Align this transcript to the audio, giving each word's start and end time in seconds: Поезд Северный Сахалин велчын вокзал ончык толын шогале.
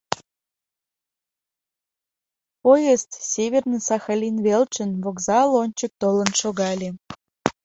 Поезд 2.63 3.11
Северный 3.33 3.85
Сахалин 3.89 4.37
велчын 4.47 4.91
вокзал 5.03 5.49
ончык 5.63 5.91
толын 6.01 6.31
шогале. 6.41 6.89